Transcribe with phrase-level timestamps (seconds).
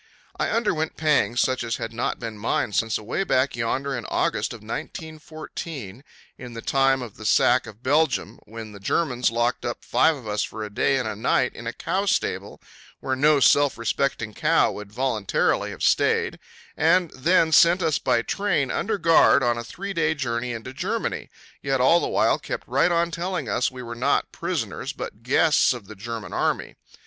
[0.35, 4.51] I underwent pangs such as had not been mine since away back yonder in August
[4.51, 6.03] of 1914,
[6.39, 10.27] in the time of the sack of Belgium, when the Germans locked up five of
[10.27, 12.59] us for a day and a night in a cow stable
[12.99, 16.39] where no self respecting cow would voluntarily have stayed,
[16.75, 21.29] and, then sent us by train under guard on a three day journey into Germany,
[21.61, 25.73] yet all the while kept right on telling us we were not prisoners but guests
[25.73, 26.75] of the German Army.